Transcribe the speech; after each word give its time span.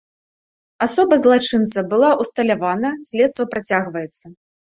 Асоба 0.85 1.19
злачынца 1.23 1.83
была 1.91 2.09
ўсталявана, 2.23 2.89
следства 3.09 3.43
працягваецца. 3.55 4.25